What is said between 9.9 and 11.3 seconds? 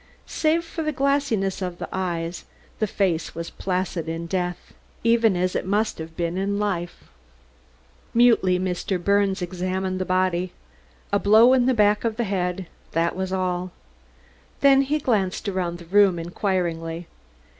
the body. A